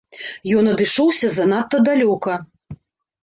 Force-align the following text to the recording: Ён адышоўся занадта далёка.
Ён 0.59 0.69
адышоўся 0.71 1.29
занадта 1.35 1.77
далёка. 1.89 2.33